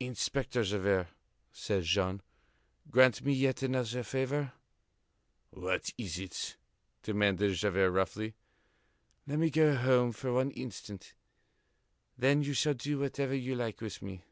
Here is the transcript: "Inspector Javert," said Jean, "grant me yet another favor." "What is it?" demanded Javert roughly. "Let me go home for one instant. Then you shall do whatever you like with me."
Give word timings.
"Inspector 0.00 0.60
Javert," 0.64 1.06
said 1.52 1.84
Jean, 1.84 2.22
"grant 2.90 3.22
me 3.24 3.32
yet 3.32 3.62
another 3.62 4.02
favor." 4.02 4.52
"What 5.50 5.92
is 5.96 6.18
it?" 6.18 6.56
demanded 7.04 7.54
Javert 7.54 7.92
roughly. 7.92 8.34
"Let 9.28 9.38
me 9.38 9.48
go 9.48 9.76
home 9.76 10.10
for 10.10 10.32
one 10.32 10.50
instant. 10.50 11.14
Then 12.18 12.42
you 12.42 12.52
shall 12.52 12.74
do 12.74 12.98
whatever 12.98 13.32
you 13.36 13.54
like 13.54 13.80
with 13.80 14.02
me." 14.02 14.24